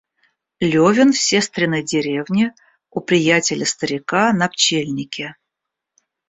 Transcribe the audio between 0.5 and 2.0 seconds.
Левин в сестриной